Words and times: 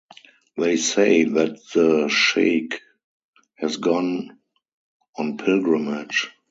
They 0.57 0.77
say 0.77 1.25
that 1.25 1.59
the 1.75 2.07
sheikh 2.09 2.81
has 3.59 3.77
gone 3.77 4.39
on 5.15 5.37
pilgrimage. 5.37 6.31